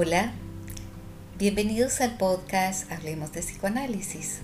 [0.00, 0.30] Hola,
[1.38, 4.42] bienvenidos al podcast Hablemos de Psicoanálisis.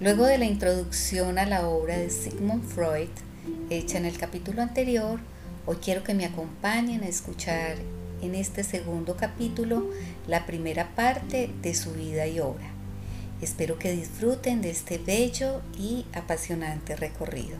[0.00, 3.10] Luego de la introducción a la obra de Sigmund Freud,
[3.68, 5.20] hecha en el capítulo anterior,
[5.66, 7.76] hoy quiero que me acompañen a escuchar
[8.22, 9.90] en este segundo capítulo
[10.26, 12.70] la primera parte de su vida y obra.
[13.42, 17.58] Espero que disfruten de este bello y apasionante recorrido.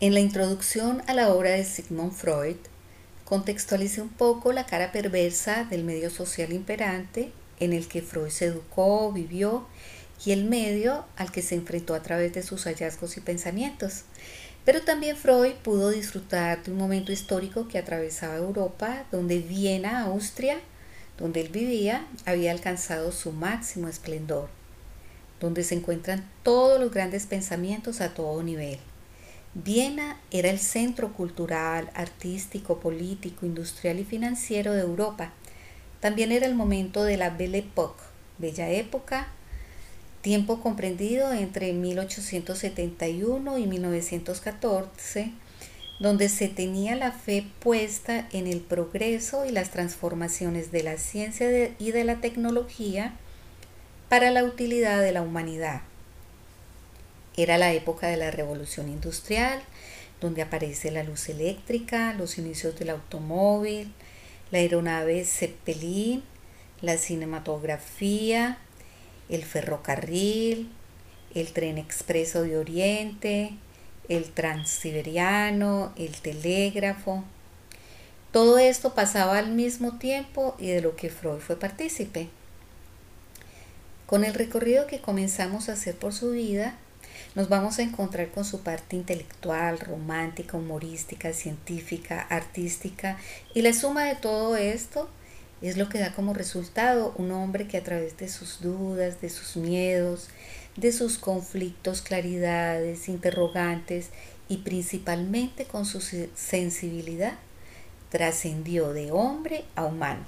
[0.00, 2.54] En la introducción a la obra de Sigmund Freud,
[3.24, 8.44] contextualicé un poco la cara perversa del medio social imperante en el que Freud se
[8.44, 9.66] educó, vivió
[10.24, 14.04] y el medio al que se enfrentó a través de sus hallazgos y pensamientos.
[14.64, 20.60] Pero también Freud pudo disfrutar de un momento histórico que atravesaba Europa, donde Viena, Austria,
[21.18, 24.48] donde él vivía, había alcanzado su máximo esplendor,
[25.40, 28.78] donde se encuentran todos los grandes pensamientos a todo nivel.
[29.54, 35.32] Viena era el centro cultural, artístico, político, industrial y financiero de Europa.
[36.00, 38.02] También era el momento de la Belle Époque,
[38.38, 39.28] bella época,
[40.20, 45.32] tiempo comprendido entre 1871 y 1914,
[45.98, 51.70] donde se tenía la fe puesta en el progreso y las transformaciones de la ciencia
[51.78, 53.14] y de la tecnología
[54.08, 55.82] para la utilidad de la humanidad.
[57.38, 59.62] Era la época de la revolución industrial,
[60.20, 63.92] donde aparece la luz eléctrica, los inicios del automóvil,
[64.50, 66.24] la aeronave Zeppelin,
[66.80, 68.58] la cinematografía,
[69.28, 70.68] el ferrocarril,
[71.32, 73.52] el tren expreso de Oriente,
[74.08, 77.22] el transiberiano, el telégrafo.
[78.32, 82.30] Todo esto pasaba al mismo tiempo y de lo que Freud fue partícipe.
[84.06, 86.76] Con el recorrido que comenzamos a hacer por su vida,
[87.38, 93.16] nos vamos a encontrar con su parte intelectual, romántica, humorística, científica, artística
[93.54, 95.08] y la suma de todo esto
[95.62, 99.30] es lo que da como resultado un hombre que a través de sus dudas, de
[99.30, 100.30] sus miedos,
[100.74, 104.08] de sus conflictos, claridades, interrogantes
[104.48, 106.00] y principalmente con su
[106.34, 107.34] sensibilidad,
[108.10, 110.24] trascendió de hombre a humano.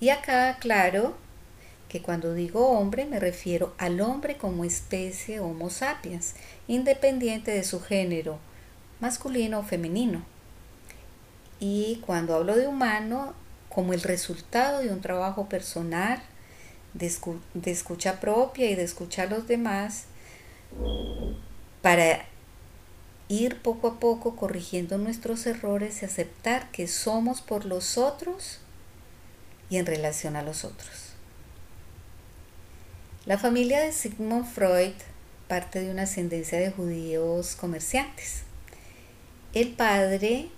[0.00, 1.16] Y acá, claro,
[1.96, 6.34] que cuando digo hombre me refiero al hombre como especie Homo sapiens,
[6.68, 8.38] independiente de su género,
[9.00, 10.22] masculino o femenino.
[11.58, 13.32] Y cuando hablo de humano,
[13.70, 16.22] como el resultado de un trabajo personal,
[16.92, 17.10] de,
[17.64, 20.04] escucha propia y de escuchar a los demás,
[21.80, 22.26] para
[23.28, 28.58] ir poco a poco corrigiendo nuestros errores y aceptar que somos por los otros
[29.70, 31.05] y en relación a los otros.
[33.26, 34.92] La familia de Sigmund Freud
[35.48, 38.42] parte de una ascendencia de judíos comerciantes.
[39.52, 40.48] El padre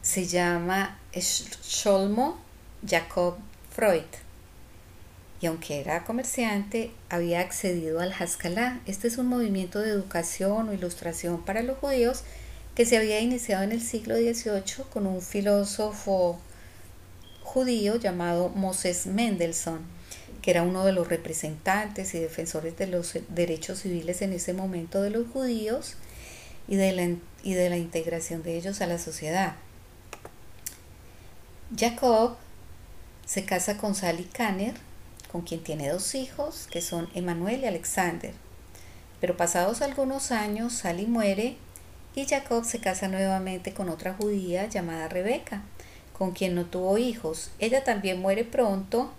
[0.00, 2.38] se llama Scholmo
[2.88, 3.38] Jacob
[3.74, 4.04] Freud
[5.40, 8.80] y aunque era comerciante, había accedido al Haskalah.
[8.86, 12.22] Este es un movimiento de educación o ilustración para los judíos
[12.76, 16.38] que se había iniciado en el siglo XVIII con un filósofo
[17.42, 19.95] judío llamado Moses Mendelssohn
[20.46, 25.02] que era uno de los representantes y defensores de los derechos civiles en ese momento
[25.02, 25.96] de los judíos
[26.68, 29.56] y de la, y de la integración de ellos a la sociedad.
[31.76, 32.36] Jacob
[33.26, 34.74] se casa con Sally Kanner,
[35.32, 38.32] con quien tiene dos hijos, que son Emanuel y Alexander.
[39.20, 41.56] Pero pasados algunos años, Sally muere
[42.14, 45.62] y Jacob se casa nuevamente con otra judía llamada Rebeca,
[46.16, 47.50] con quien no tuvo hijos.
[47.58, 49.10] Ella también muere pronto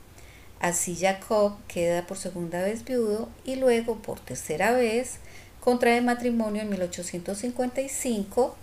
[0.59, 5.19] Así Jacob queda por segunda vez viudo y luego por tercera vez
[5.59, 8.55] contrae matrimonio en 1855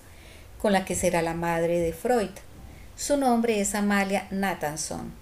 [0.58, 2.30] con la que será la madre de Freud.
[2.96, 5.12] Su nombre es Amalia Nathanson.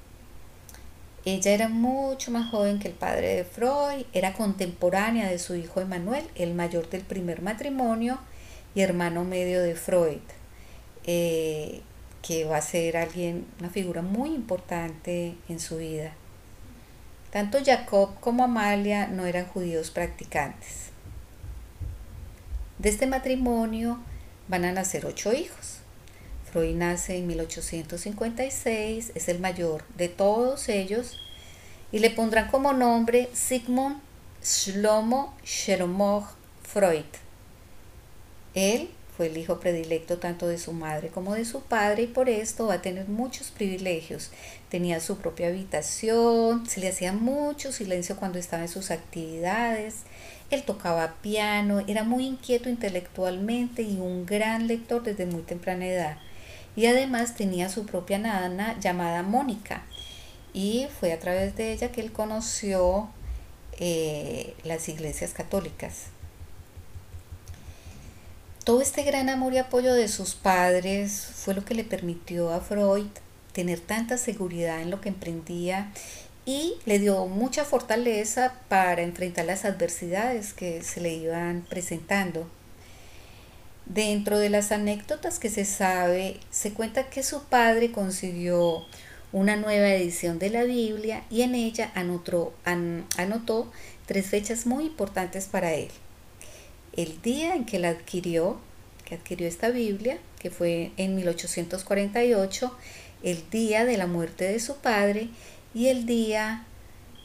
[1.24, 5.80] Ella era mucho más joven que el padre de Freud, era contemporánea de su hijo
[5.80, 8.18] Emanuel, el mayor del primer matrimonio
[8.74, 10.20] y hermano medio de Freud,
[11.04, 11.82] eh,
[12.22, 16.12] que va a ser alguien, una figura muy importante en su vida.
[17.32, 20.90] Tanto Jacob como Amalia no eran judíos practicantes.
[22.76, 23.98] De este matrimonio
[24.48, 25.78] van a nacer ocho hijos.
[26.50, 31.18] Freud nace en 1856, es el mayor de todos ellos,
[31.90, 34.02] y le pondrán como nombre Sigmund
[34.42, 35.34] Shlomo
[36.62, 37.06] Freud.
[38.52, 42.30] Él fue el hijo predilecto tanto de su madre como de su padre y por
[42.30, 44.30] esto va a tener muchos privilegios.
[44.70, 49.96] Tenía su propia habitación, se le hacía mucho silencio cuando estaba en sus actividades.
[50.50, 56.18] Él tocaba piano, era muy inquieto intelectualmente y un gran lector desde muy temprana edad.
[56.74, 59.82] Y además tenía su propia nana llamada Mónica.
[60.54, 63.10] Y fue a través de ella que él conoció
[63.78, 66.11] eh, las iglesias católicas.
[68.64, 72.60] Todo este gran amor y apoyo de sus padres fue lo que le permitió a
[72.60, 73.08] Freud
[73.52, 75.90] tener tanta seguridad en lo que emprendía
[76.46, 82.48] y le dio mucha fortaleza para enfrentar las adversidades que se le iban presentando.
[83.86, 88.86] Dentro de las anécdotas que se sabe, se cuenta que su padre consiguió
[89.32, 93.72] una nueva edición de la Biblia y en ella anotó, anotó
[94.06, 95.90] tres fechas muy importantes para él
[96.94, 98.58] el día en que la adquirió,
[99.04, 102.76] que adquirió esta Biblia, que fue en 1848,
[103.22, 105.28] el día de la muerte de su padre
[105.74, 106.64] y el día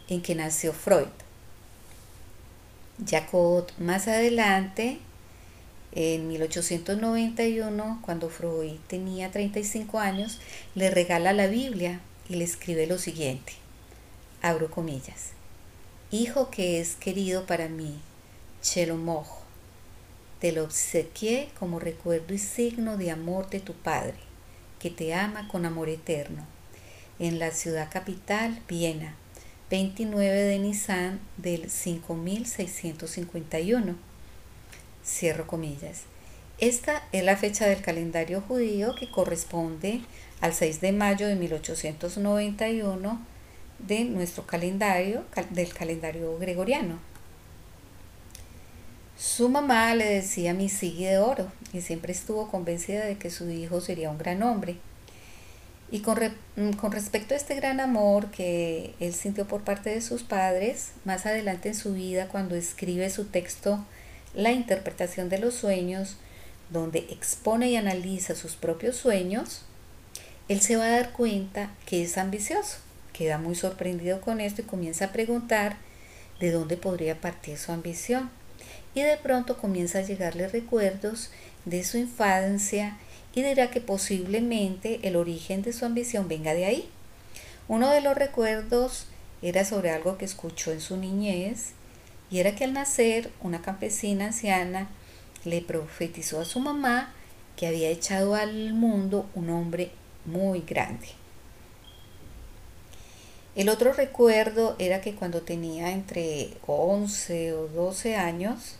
[0.07, 1.07] en que nació Freud.
[3.05, 4.99] Jacob más adelante,
[5.91, 10.39] en 1891, cuando Freud tenía 35 años,
[10.75, 13.53] le regala la Biblia y le escribe lo siguiente,
[14.41, 15.31] abro comillas,
[16.09, 17.99] Hijo que es querido para mí,
[18.61, 19.46] Chelomojo,
[20.39, 24.15] te lo obsequié como recuerdo y signo de amor de tu Padre,
[24.79, 26.45] que te ama con amor eterno.
[27.19, 29.15] En la ciudad capital, Viena,
[29.69, 33.95] 29 de Nisan del 5651.
[35.03, 36.03] Cierro comillas.
[36.59, 40.01] Esta es la fecha del calendario judío que corresponde
[40.41, 43.19] al 6 de mayo de 1891
[43.79, 46.99] de nuestro calendario, del calendario gregoriano.
[49.17, 53.49] Su mamá le decía mi sigue de oro y siempre estuvo convencida de que su
[53.49, 54.75] hijo sería un gran hombre.
[55.89, 56.19] Y con,
[56.55, 60.91] mm, con, respecto a este gran amor que él sintió por parte de sus padres,
[61.03, 63.83] más adelante en su vida, cuando escribe su texto
[64.35, 66.17] La interpretación de los sueños,
[66.69, 69.63] donde expone y analiza sus propios sueños,
[70.47, 72.77] él se va a dar cuenta que es ambicioso.
[73.13, 75.77] Queda muy sorprendido con esto y comienza a preguntar
[76.39, 78.29] de dónde podría partir su ambición
[78.97, 81.29] y de pronto comienza a llegarle recuerdos
[81.65, 82.97] de su infancia
[83.35, 86.89] y dirá que posiblemente el origen de su ambición venga de ahí.
[87.67, 89.05] Uno de los recuerdos
[89.43, 91.73] era sobre algo que escuchó en su niñez
[92.31, 94.89] y era que al nacer una campesina anciana
[95.45, 97.13] le profetizó a su mamá
[97.55, 99.91] que había echado al mundo un hombre
[100.25, 101.09] muy grande.
[103.55, 108.77] El otro recuerdo era que cuando tenía entre 11 o 12 años,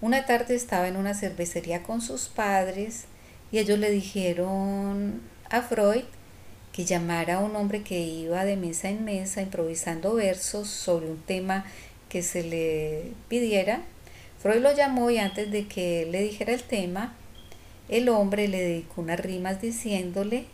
[0.00, 3.04] una tarde estaba en una cervecería con sus padres
[3.50, 6.04] y ellos le dijeron a Freud
[6.72, 11.20] que llamara a un hombre que iba de mesa en mesa improvisando versos sobre un
[11.20, 11.64] tema
[12.08, 13.82] que se le pidiera.
[14.40, 17.14] Freud lo llamó y antes de que le dijera el tema,
[17.88, 20.44] el hombre le dedicó unas rimas diciéndole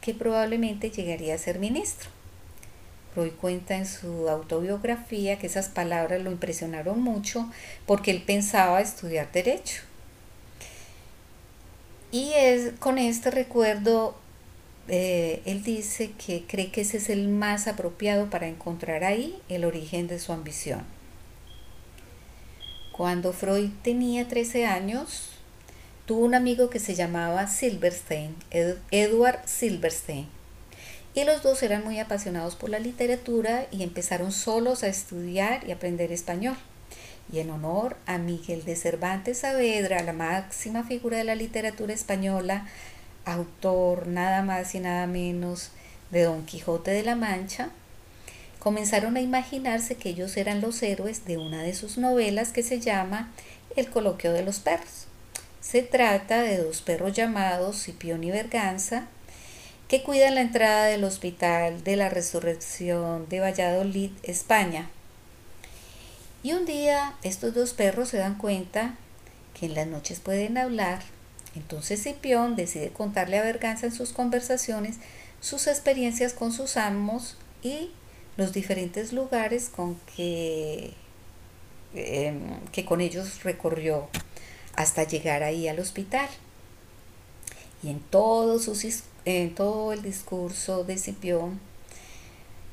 [0.00, 2.10] que probablemente llegaría a ser ministro.
[3.12, 7.50] Freud cuenta en su autobiografía que esas palabras lo impresionaron mucho
[7.86, 9.82] porque él pensaba estudiar derecho.
[12.10, 14.16] Y es, con este recuerdo,
[14.88, 19.64] eh, él dice que cree que ese es el más apropiado para encontrar ahí el
[19.64, 20.84] origen de su ambición.
[22.92, 25.30] Cuando Freud tenía 13 años,
[26.06, 28.36] tuvo un amigo que se llamaba Silverstein,
[28.90, 30.28] Edward Silverstein
[31.14, 35.72] y los dos eran muy apasionados por la literatura y empezaron solos a estudiar y
[35.72, 36.56] aprender español.
[37.30, 42.66] Y en honor a Miguel de Cervantes Saavedra, la máxima figura de la literatura española,
[43.24, 45.70] autor nada más y nada menos
[46.10, 47.70] de Don Quijote de la Mancha,
[48.58, 52.80] comenzaron a imaginarse que ellos eran los héroes de una de sus novelas que se
[52.80, 53.32] llama
[53.76, 55.06] El coloquio de los perros.
[55.60, 59.06] Se trata de dos perros llamados Cipión y Berganza,
[59.92, 64.88] que cuidan la entrada del Hospital de la Resurrección de Valladolid, España.
[66.42, 68.96] Y un día estos dos perros se dan cuenta
[69.52, 71.02] que en las noches pueden hablar.
[71.54, 74.96] Entonces Cipión decide contarle a Berganza en sus conversaciones
[75.42, 77.90] sus experiencias con sus amos y
[78.38, 80.94] los diferentes lugares con que,
[81.94, 82.40] em,
[82.72, 84.08] que con ellos recorrió
[84.74, 86.30] hasta llegar ahí al hospital.
[87.82, 88.84] Y en todos sus
[89.24, 91.60] en todo el discurso de Cipión,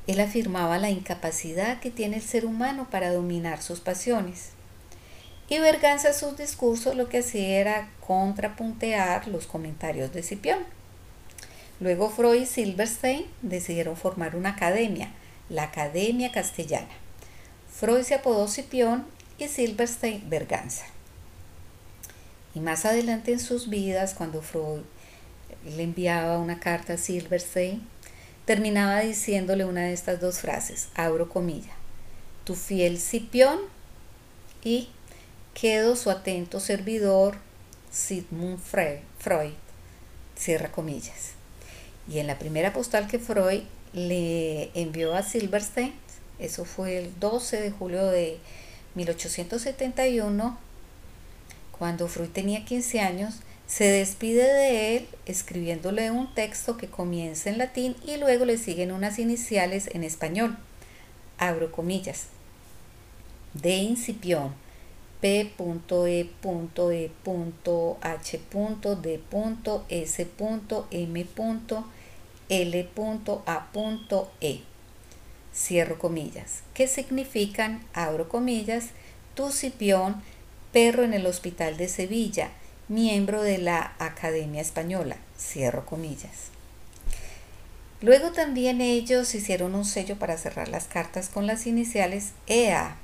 [0.06, 4.50] él afirmaba la incapacidad que tiene el ser humano para dominar sus pasiones.
[5.48, 10.60] Y Berganza sus discursos lo que hacía era contrapuntear los comentarios de Cipión.
[11.80, 15.12] Luego Freud y Silverstein decidieron formar una academia,
[15.48, 16.88] la Academia Castellana.
[17.72, 19.06] Freud se apodó Cipión
[19.38, 20.84] y Silverstein Berganza.
[22.54, 24.82] Y más adelante en sus vidas, cuando Freud
[25.64, 27.86] le enviaba una carta a Silverstein,
[28.44, 31.72] terminaba diciéndole una de estas dos frases, abro comilla,
[32.44, 33.58] tu fiel Cipión
[34.64, 34.88] y
[35.54, 37.36] quedo su atento servidor
[37.90, 39.52] Sigmund Freud,
[40.36, 41.32] cierra comillas.
[42.08, 43.62] Y en la primera postal que Freud
[43.92, 45.92] le envió a Silverstein,
[46.38, 48.38] eso fue el 12 de julio de
[48.94, 50.58] 1871,
[51.78, 53.36] cuando Freud tenía 15 años,
[53.70, 58.90] se despide de él escribiéndole un texto que comienza en latín y luego le siguen
[58.90, 60.58] unas iniciales en español.
[61.38, 62.26] Abro comillas.
[63.54, 64.54] De incipión
[65.20, 65.60] P.E.H.D.S.M.L.A.E.
[75.54, 76.62] Cierro comillas.
[76.74, 78.86] ¿Qué significan, abro comillas,
[79.34, 80.20] tu Cipión,
[80.72, 82.50] perro en el Hospital de Sevilla,
[82.90, 85.16] miembro de la Academia Española?
[85.38, 86.50] Cierro comillas.
[88.02, 92.96] Luego también ellos hicieron un sello para cerrar las cartas con las iniciales EA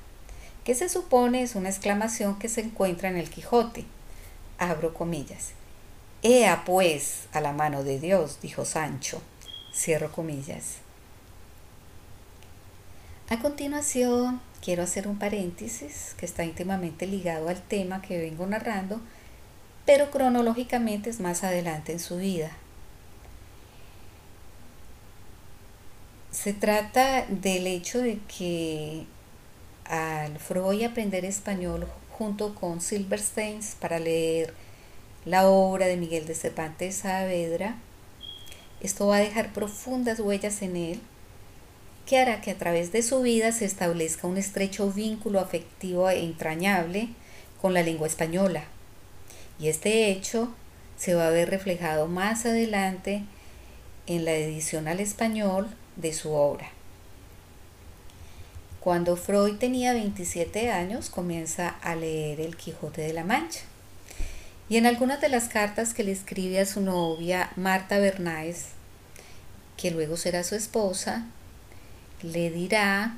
[0.67, 3.85] que se supone es una exclamación que se encuentra en el Quijote.
[4.57, 5.51] Abro comillas.
[6.23, 9.21] Ea pues a la mano de Dios, dijo Sancho.
[9.73, 10.79] Cierro comillas.
[13.29, 18.99] A continuación, quiero hacer un paréntesis que está íntimamente ligado al tema que vengo narrando,
[19.87, 22.51] pero cronológicamente es más adelante en su vida.
[26.29, 29.05] Se trata del hecho de que
[29.85, 34.53] al Freud aprender español junto con Silverstein para leer
[35.23, 37.77] la obra de Miguel de Cervantes Saavedra.
[38.81, 40.99] Esto va a dejar profundas huellas en él,
[42.05, 46.25] que hará que a través de su vida se establezca un estrecho vínculo afectivo e
[46.25, 47.07] entrañable
[47.61, 48.65] con la lengua española.
[49.59, 50.53] Y este hecho
[50.97, 53.23] se va a ver reflejado más adelante
[54.07, 56.69] en la edición al español de su obra.
[58.79, 63.61] Cuando Freud tenía 27 años, comienza a leer El Quijote de la Mancha.
[64.69, 68.67] Y en algunas de las cartas que le escribe a su novia Marta Bernáez,
[69.75, 71.25] que luego será su esposa,
[72.21, 73.17] le dirá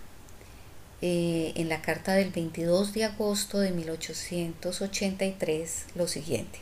[1.01, 6.59] eh, en la carta del 22 de agosto de 1883 lo siguiente.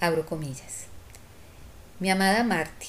[0.00, 0.86] Abro comillas.
[1.98, 2.86] Mi amada Marti,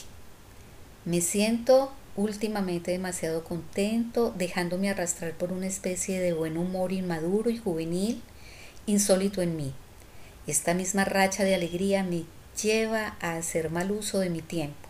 [1.03, 7.57] me siento últimamente demasiado contento, dejándome arrastrar por una especie de buen humor inmaduro y
[7.57, 8.21] juvenil,
[8.85, 9.73] insólito en mí.
[10.47, 12.23] Esta misma racha de alegría me
[12.61, 14.89] lleva a hacer mal uso de mi tiempo.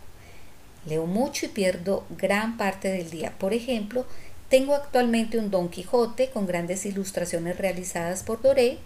[0.86, 3.32] Leo mucho y pierdo gran parte del día.
[3.38, 4.06] Por ejemplo,
[4.52, 8.76] tengo actualmente un Don Quijote con grandes ilustraciones realizadas por Doré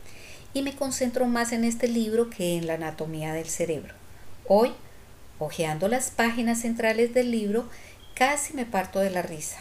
[0.54, 3.92] y me concentro más en este libro que en la anatomía del cerebro.
[4.46, 4.72] Hoy,
[5.40, 7.68] hojeando las páginas centrales del libro,
[8.14, 9.58] Casi me parto de la risa.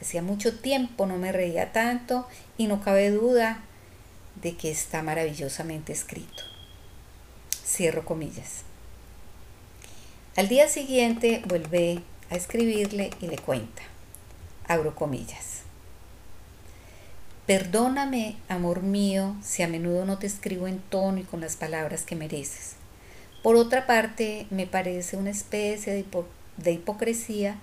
[0.00, 3.60] Hacía mucho tiempo no me reía tanto y no cabe duda
[4.40, 6.44] de que está maravillosamente escrito.
[7.66, 8.62] Cierro comillas.
[10.36, 13.89] Al día siguiente vuelve a escribirle y le cuenta.
[14.70, 15.62] Abro comillas.
[17.44, 22.02] Perdóname, amor mío, si a menudo no te escribo en tono y con las palabras
[22.02, 22.76] que mereces.
[23.42, 26.04] Por otra parte, me parece una especie de,
[26.58, 27.58] de hipocresía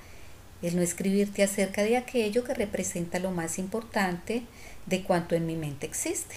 [0.61, 4.43] el no escribirte acerca de aquello que representa lo más importante
[4.85, 6.35] de cuanto en mi mente existe.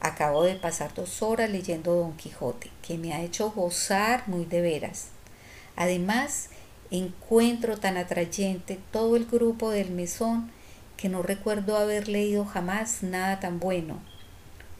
[0.00, 4.60] Acabo de pasar dos horas leyendo Don Quijote, que me ha hecho gozar muy de
[4.60, 5.06] veras.
[5.74, 6.50] Además,
[6.90, 10.50] encuentro tan atrayente todo el grupo del mesón
[10.96, 14.00] que no recuerdo haber leído jamás nada tan bueno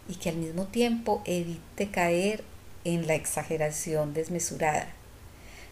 [0.08, 2.44] y que al mismo tiempo evite caer
[2.84, 4.86] en la exageración desmesurada.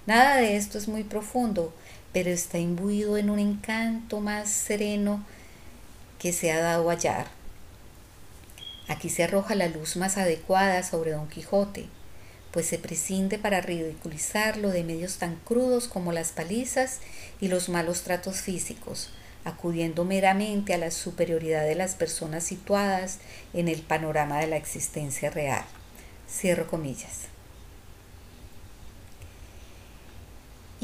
[0.07, 1.73] Nada de esto es muy profundo,
[2.13, 5.25] pero está imbuido en un encanto más sereno
[6.19, 7.27] que se ha dado hallar.
[8.89, 11.87] Aquí se arroja la luz más adecuada sobre Don Quijote,
[12.55, 17.01] pues se prescinde para ridiculizarlo de medios tan crudos como las palizas
[17.41, 19.11] y los malos tratos físicos,
[19.45, 23.19] acudiendo meramente a la superioridad de las personas situadas
[23.53, 25.65] en el panorama de la existencia real.
[26.31, 27.35] Cierro comillas.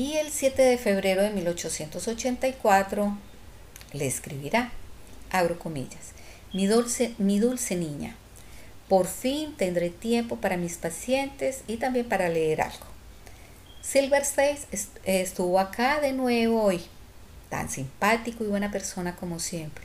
[0.01, 3.19] y el 7 de febrero de 1884
[3.93, 4.73] le escribirá,
[5.31, 6.13] abro comillas,
[6.55, 8.17] mi dulce, mi dulce niña,
[8.91, 12.87] por fin tendré tiempo para mis pacientes y también para leer algo.
[13.83, 14.59] Silverstein
[15.05, 16.81] estuvo acá de nuevo hoy,
[17.51, 19.85] tan simpático y buena persona como siempre.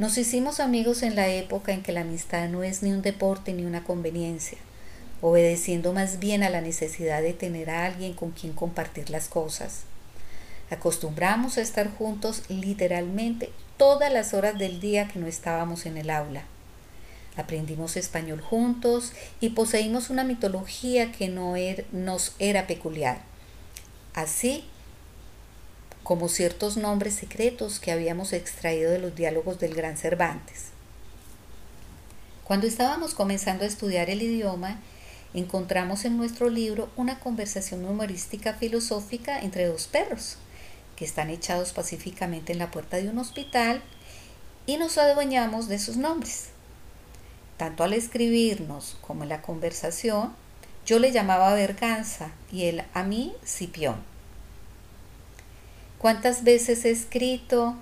[0.00, 3.52] Nos hicimos amigos en la época en que la amistad no es ni un deporte
[3.52, 4.58] ni una conveniencia,
[5.22, 9.82] obedeciendo más bien a la necesidad de tener a alguien con quien compartir las cosas.
[10.70, 16.10] Acostumbramos a estar juntos literalmente todas las horas del día que no estábamos en el
[16.10, 16.42] aula.
[17.38, 23.20] Aprendimos español juntos y poseímos una mitología que no er, nos era peculiar,
[24.12, 24.64] así
[26.02, 30.70] como ciertos nombres secretos que habíamos extraído de los diálogos del gran Cervantes.
[32.42, 34.80] Cuando estábamos comenzando a estudiar el idioma,
[35.32, 40.38] encontramos en nuestro libro una conversación humorística filosófica entre dos perros
[40.96, 43.80] que están echados pacíficamente en la puerta de un hospital
[44.66, 46.48] y nos adueñamos de sus nombres.
[47.58, 50.32] Tanto al escribirnos como en la conversación,
[50.86, 53.96] yo le llamaba Berganza y él a mí Cipión.
[55.98, 57.74] ¿Cuántas veces he escrito,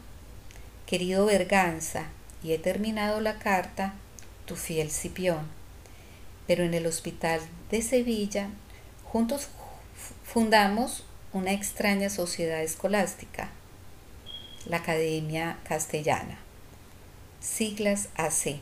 [0.87, 2.07] querido Berganza,
[2.43, 3.93] y he terminado la carta,
[4.47, 5.47] tu fiel Cipión?
[6.47, 7.41] Pero en el hospital
[7.71, 8.49] de Sevilla,
[9.05, 9.49] juntos
[10.25, 11.05] fundamos
[11.35, 13.51] una extraña sociedad escolástica,
[14.65, 16.39] la Academia Castellana,
[17.41, 18.61] siglas AC.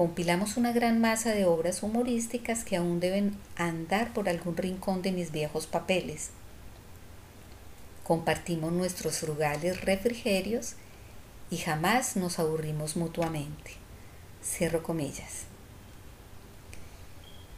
[0.00, 5.12] Compilamos una gran masa de obras humorísticas que aún deben andar por algún rincón de
[5.12, 6.30] mis viejos papeles.
[8.02, 10.76] Compartimos nuestros frugales refrigerios
[11.50, 13.72] y jamás nos aburrimos mutuamente.
[14.42, 15.42] Cierro comillas.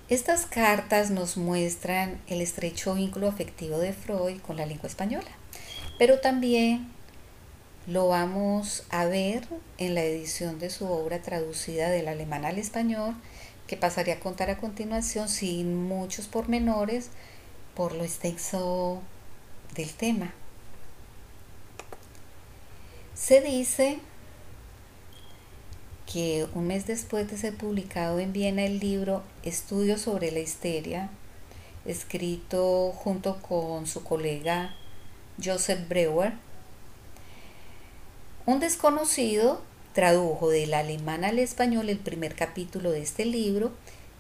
[0.09, 5.31] Estas cartas nos muestran el estrecho vínculo afectivo de Freud con la lengua española,
[5.97, 6.91] pero también
[7.87, 9.47] lo vamos a ver
[9.79, 13.15] en la edición de su obra traducida del alemán al español,
[13.67, 17.11] que pasaré a contar a continuación sin muchos pormenores
[17.75, 19.01] por lo extenso
[19.75, 20.33] del tema.
[23.15, 23.99] Se dice
[26.13, 31.11] que un mes después de ser publicado en Viena el libro Estudios sobre la histeria,
[31.85, 34.75] escrito junto con su colega
[35.43, 36.35] Joseph Breuer,
[38.45, 43.73] un desconocido tradujo del alemán al español el primer capítulo de este libro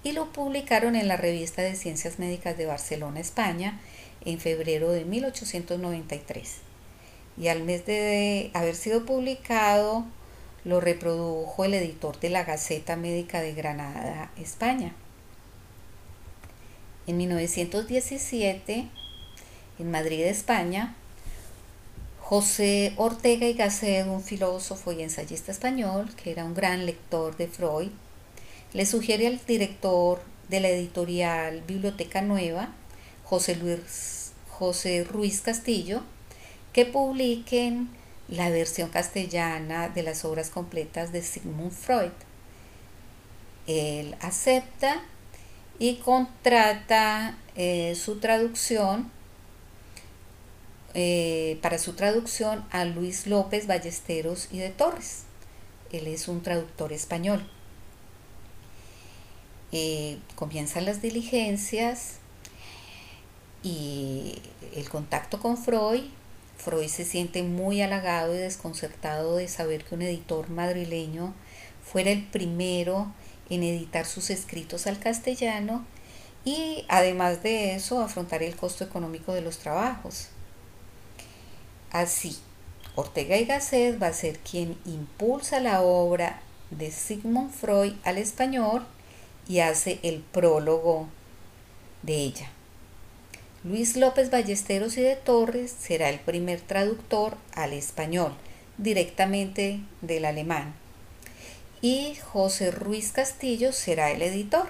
[0.05, 3.81] y lo publicaron en la revista de Ciencias Médicas de Barcelona, España,
[4.25, 6.57] en febrero de 1893.
[7.37, 10.05] Y al mes de haber sido publicado,
[10.65, 14.95] lo reprodujo el editor de la Gaceta Médica de Granada, España.
[17.07, 18.89] En 1917,
[19.79, 20.95] en Madrid, España,
[22.33, 27.47] José Ortega y Gasset, un filósofo y ensayista español, que era un gran lector de
[27.47, 27.91] Freud,
[28.73, 32.71] le sugiere al director de la editorial Biblioteca Nueva,
[33.25, 36.01] José, Luis, José Ruiz Castillo,
[36.73, 37.91] que publiquen
[38.29, 42.13] la versión castellana de las obras completas de Sigmund Freud.
[43.67, 45.03] Él acepta
[45.79, 49.11] y contrata eh, su traducción
[50.95, 55.23] eh, para su traducción a Luis López Ballesteros y de Torres.
[55.91, 57.49] Él es un traductor español.
[59.73, 62.17] Eh, comienzan las diligencias
[63.63, 64.41] y
[64.75, 66.03] el contacto con Freud
[66.63, 71.35] Freud se siente muy halagado y desconcertado de saber que un editor madrileño
[71.85, 73.13] fuera el primero
[73.51, 75.85] en editar sus escritos al castellano
[76.45, 80.29] y además de eso afrontar el costo económico de los trabajos.
[81.93, 82.39] Así,
[82.95, 88.87] Ortega y Gasset va a ser quien impulsa la obra de Sigmund Freud al español
[89.47, 91.09] y hace el prólogo
[92.03, 92.51] de ella.
[93.63, 98.35] Luis López Ballesteros y de Torres será el primer traductor al español,
[98.79, 100.75] directamente del alemán.
[101.83, 104.67] Y José Ruiz Castillo será el editor.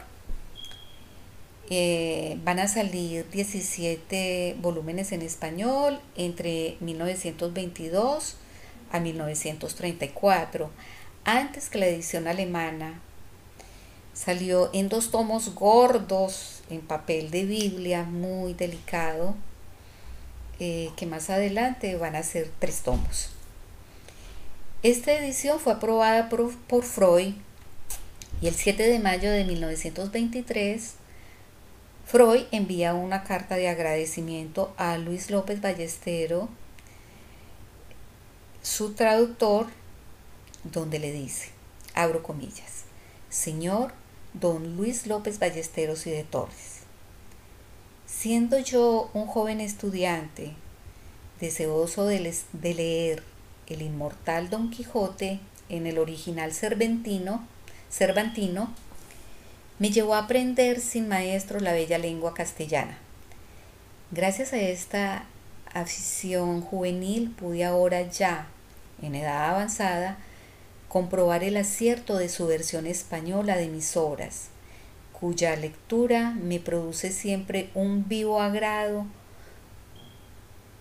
[1.70, 8.36] Eh, van a salir 17 volúmenes en español entre 1922
[8.90, 10.70] a 1934,
[11.24, 13.00] antes que la edición alemana.
[14.12, 19.34] Salió en dos tomos gordos en papel de Biblia muy delicado,
[20.60, 23.30] eh, que más adelante van a ser tres tomos.
[24.82, 27.34] Esta edición fue aprobada por, por Freud
[28.42, 30.96] y el 7 de mayo de 1923
[32.04, 36.48] Freud envía una carta de agradecimiento a Luis López Ballestero,
[38.62, 39.66] su traductor,
[40.64, 41.50] donde le dice,
[41.94, 42.84] abro comillas,
[43.30, 43.92] Señor,
[44.34, 46.80] don Luis López Ballesteros y de Torres.
[48.06, 50.52] Siendo yo un joven estudiante,
[51.40, 53.22] deseoso de, de leer
[53.66, 57.46] el inmortal Don Quijote en el original cervantino,
[57.90, 58.72] cervantino
[59.82, 62.96] me llevó a aprender sin maestro la bella lengua castellana.
[64.12, 65.24] Gracias a esta
[65.74, 68.46] afición juvenil pude ahora ya,
[69.02, 70.18] en edad avanzada,
[70.88, 74.50] comprobar el acierto de su versión española de mis obras,
[75.18, 79.04] cuya lectura me produce siempre un vivo agrado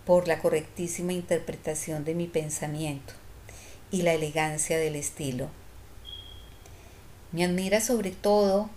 [0.06, 3.14] por la correctísima interpretación de mi pensamiento
[3.90, 5.48] y la elegancia del estilo.
[7.32, 8.70] Me admira sobre todo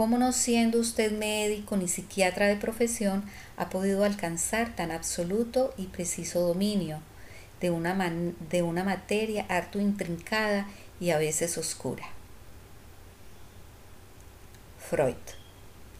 [0.00, 3.22] cómo no siendo usted médico ni psiquiatra de profesión
[3.58, 7.02] ha podido alcanzar tan absoluto y preciso dominio
[7.60, 7.94] de una,
[8.48, 10.66] de una materia harto intrincada
[11.00, 12.06] y a veces oscura.
[14.78, 15.16] Freud,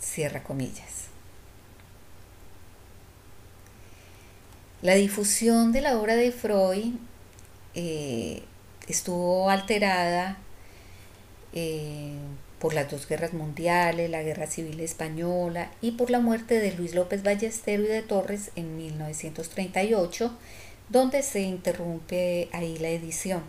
[0.00, 1.08] cierra comillas.
[4.80, 6.94] La difusión de la obra de Freud
[7.74, 8.44] eh,
[8.88, 10.38] estuvo alterada
[11.52, 12.14] eh,
[12.60, 16.94] por las dos guerras mundiales, la guerra civil española y por la muerte de Luis
[16.94, 20.30] López Ballestero y de Torres en 1938,
[20.90, 23.42] donde se interrumpe ahí la edición.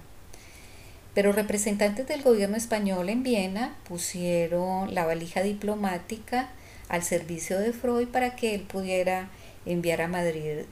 [1.14, 6.50] Pero representantes del gobierno español en Viena pusieron la valija diplomática
[6.88, 9.30] al servicio de Freud para que él pudiera
[9.66, 10.66] enviar a Madrid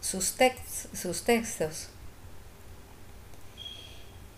[0.00, 0.34] sus,
[0.94, 1.88] sus textos.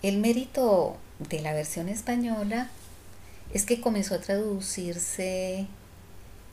[0.02, 2.68] El mérito de la versión española
[3.54, 5.66] es que comenzó a traducirse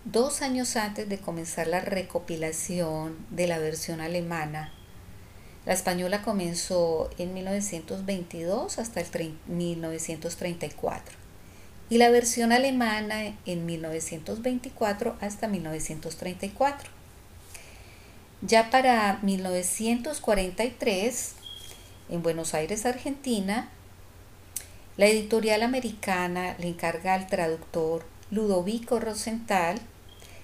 [0.05, 4.71] dos años antes de comenzar la recopilación de la versión alemana.
[5.65, 11.15] La española comenzó en 1922 hasta el 1934
[11.89, 16.89] y la versión alemana en 1924 hasta 1934.
[18.43, 21.33] Ya para 1943,
[22.09, 23.69] en Buenos Aires, Argentina,
[25.01, 29.79] la editorial americana le encarga al traductor Ludovico Rosenthal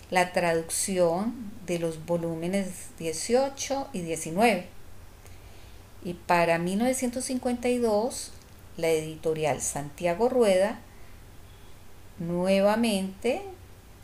[0.10, 4.66] la traducción de los volúmenes 18 y 19.
[6.04, 8.32] Y para 1952,
[8.78, 10.80] la editorial Santiago Rueda
[12.18, 13.44] nuevamente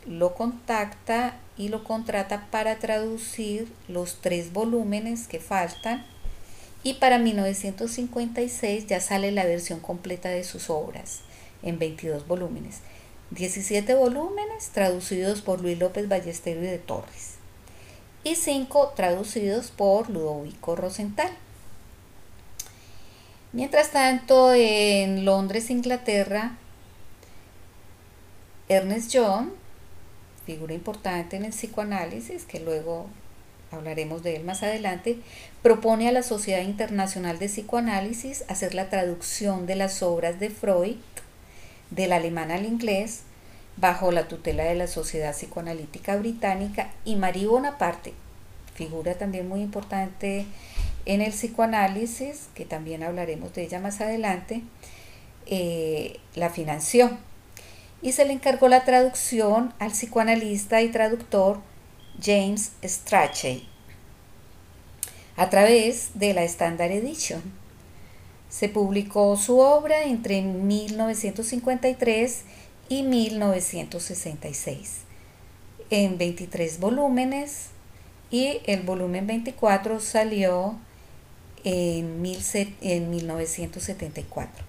[0.06, 6.06] lo contacta y lo contrata para traducir los tres volúmenes que faltan
[6.84, 11.20] y para 1956 ya sale la versión completa de sus obras
[11.62, 12.80] en 22 volúmenes.
[13.30, 17.34] 17 volúmenes traducidos por Luis López Ballesteros y de Torres
[18.22, 21.30] y 5 traducidos por Ludovico Rosenthal.
[23.52, 26.56] Mientras tanto, en Londres, Inglaterra,
[28.68, 29.52] Ernest John,
[30.46, 33.06] figura importante en el psicoanálisis, que luego
[33.74, 35.18] hablaremos de él más adelante,
[35.62, 40.96] propone a la Sociedad Internacional de Psicoanálisis hacer la traducción de las obras de Freud
[41.90, 43.22] del alemán al inglés
[43.76, 48.14] bajo la tutela de la Sociedad Psicoanalítica Británica y Marie Bonaparte,
[48.74, 50.46] figura también muy importante
[51.06, 54.62] en el psicoanálisis, que también hablaremos de ella más adelante,
[55.46, 57.10] eh, la financió.
[58.00, 61.60] Y se le encargó la traducción al psicoanalista y traductor
[62.20, 63.68] James Strachey
[65.36, 67.42] a través de la Standard Edition.
[68.48, 72.44] Se publicó su obra entre 1953
[72.88, 75.00] y 1966
[75.90, 77.70] en 23 volúmenes
[78.30, 80.76] y el volumen 24 salió
[81.64, 82.24] en,
[82.80, 84.64] en 1974.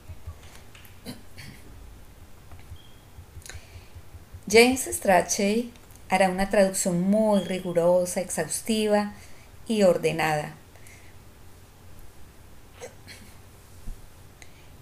[4.47, 5.71] James Strachey
[6.09, 9.13] hará una traducción muy rigurosa, exhaustiva
[9.67, 10.55] y ordenada,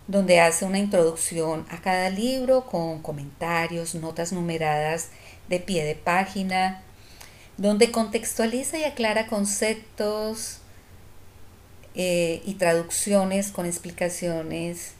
[0.07, 5.09] donde hace una introducción a cada libro con comentarios, notas numeradas
[5.47, 6.81] de pie de página,
[7.57, 10.59] donde contextualiza y aclara conceptos
[11.95, 14.93] eh, y traducciones con explicaciones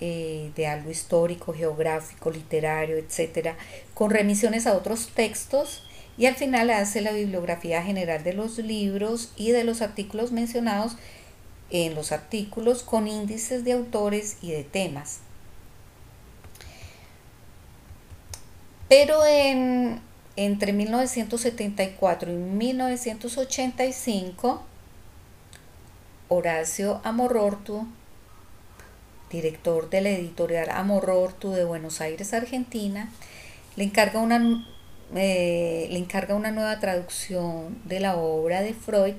[0.00, 3.56] eh, de algo histórico, geográfico, literario, etcétera,
[3.92, 5.82] con remisiones a otros textos
[6.16, 10.96] y al final hace la bibliografía general de los libros y de los artículos mencionados
[11.70, 15.20] en los artículos con índices de autores y de temas.
[18.88, 20.00] Pero en,
[20.36, 24.62] entre 1974 y 1985,
[26.28, 27.86] Horacio Amorortu
[29.30, 33.10] director de la editorial Amorortu de Buenos Aires, Argentina,
[33.76, 34.66] le encarga una,
[35.14, 39.14] eh, le encarga una nueva traducción de la obra de Freud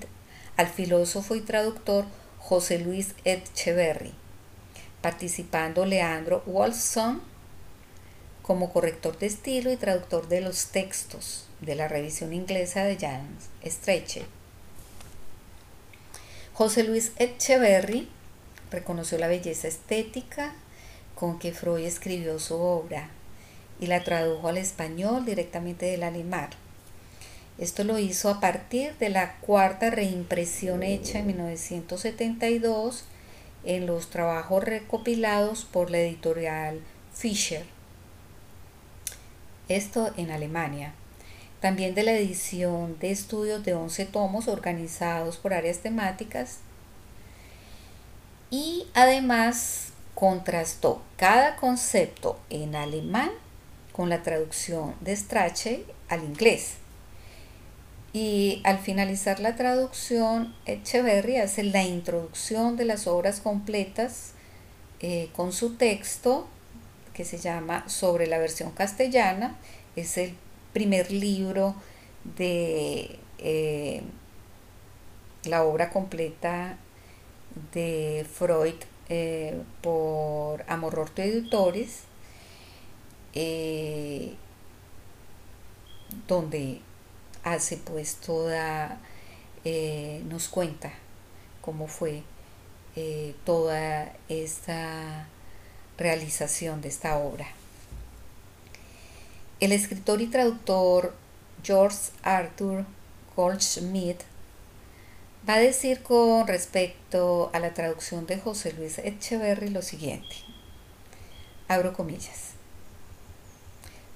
[0.58, 2.06] al filósofo y traductor
[2.40, 4.14] José Luis Etcheverry,
[5.02, 7.22] participando Leandro Wolfson
[8.42, 13.38] como corrector de estilo y traductor de los textos de la revisión inglesa de Jan
[13.66, 14.26] Streicher.
[16.54, 18.10] José Luis Echeverry
[18.72, 20.54] reconoció la belleza estética
[21.16, 23.10] con que Freud escribió su obra
[23.80, 26.50] y la tradujo al español directamente del alemán.
[27.58, 33.06] Esto lo hizo a partir de la cuarta reimpresión hecha en 1972
[33.66, 36.80] en los trabajos recopilados por la editorial
[37.14, 37.66] Fischer.
[39.68, 40.94] Esto en Alemania.
[41.60, 46.60] También de la edición de estudios de 11 tomos organizados por áreas temáticas.
[48.52, 53.32] Y además contrastó cada concepto en alemán
[53.94, 56.76] con la traducción de Strache al inglés.
[58.14, 64.34] Y al finalizar la traducción, Echeverry hace la introducción de las obras completas
[65.00, 66.46] eh, con su texto
[67.14, 69.56] que se llama Sobre la versión castellana.
[69.96, 70.36] Es el
[70.74, 71.74] primer libro
[72.38, 74.02] de eh,
[75.46, 76.78] la obra completa
[77.74, 78.76] de Freud
[79.10, 82.04] eh, por Amororto Editores,
[86.28, 86.82] donde
[87.44, 89.00] hace pues toda,
[89.66, 90.92] eh, nos cuenta
[91.62, 92.24] cómo fue
[92.96, 95.28] eh, toda esta
[95.98, 97.48] realización de esta obra.
[99.60, 101.14] El escritor y traductor
[101.64, 102.86] George Arthur
[103.36, 104.22] Goldschmidt
[105.48, 110.36] va a decir con respecto a la traducción de José Luis Echeverry lo siguiente.
[111.68, 112.52] Abro comillas.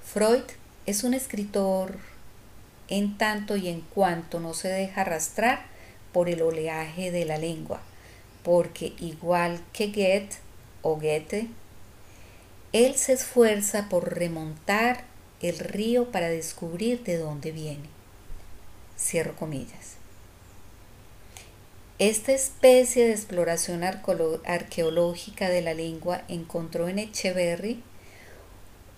[0.03, 0.43] Freud
[0.85, 1.97] es un escritor
[2.87, 5.65] en tanto y en cuanto no se deja arrastrar
[6.13, 7.81] por el oleaje de la lengua,
[8.43, 10.37] porque igual que Goethe
[10.83, 11.47] o Goethe,
[12.71, 15.05] él se esfuerza por remontar
[15.41, 17.89] el río para descubrir de dónde viene.
[18.97, 19.97] Cierro comillas.
[21.97, 27.81] Esta especie de exploración arqueológica de la lengua encontró en Echeverry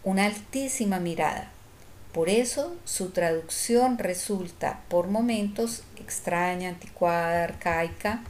[0.03, 1.51] una altísima mirada,
[2.11, 8.23] por eso su traducción resulta por momentos extraña, anticuada, arcaica.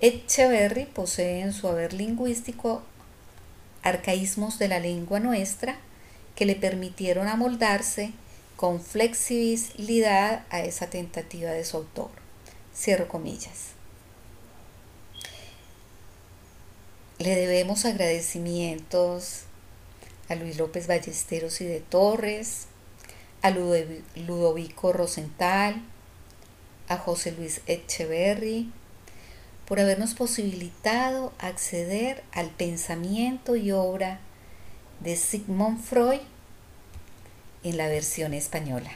[0.00, 2.82] Echeverry posee en su haber lingüístico
[3.84, 5.76] arcaísmos de la lengua nuestra
[6.34, 8.10] que le permitieron amoldarse
[8.56, 12.23] con flexibilidad a esa tentativa de su autor.
[12.74, 13.74] Cierro comillas.
[17.18, 19.44] Le debemos agradecimientos
[20.28, 22.66] a Luis López Ballesteros y de Torres,
[23.42, 25.82] a Ludovico Rosenthal,
[26.88, 28.70] a José Luis Echeverry,
[29.66, 34.18] por habernos posibilitado acceder al pensamiento y obra
[35.00, 36.20] de Sigmund Freud
[37.62, 38.90] en la versión española.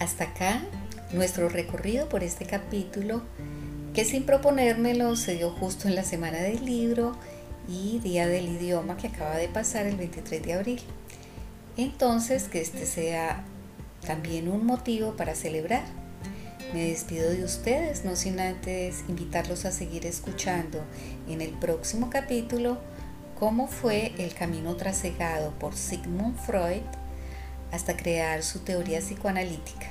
[0.00, 0.62] Hasta acá
[1.12, 3.20] nuestro recorrido por este capítulo
[3.92, 7.12] que sin proponérmelo se dio justo en la semana del libro
[7.68, 10.80] y día del idioma que acaba de pasar el 23 de abril.
[11.76, 13.44] Entonces, que este sea
[14.06, 15.84] también un motivo para celebrar.
[16.72, 20.82] Me despido de ustedes, no sin antes invitarlos a seguir escuchando
[21.28, 22.78] en el próximo capítulo
[23.38, 26.84] cómo fue el camino trasegado por Sigmund Freud
[27.72, 29.86] hasta crear su teoría psicoanalítica.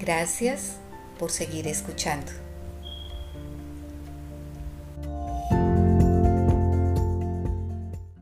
[0.00, 0.76] Gracias
[1.18, 2.47] por seguir escuchando.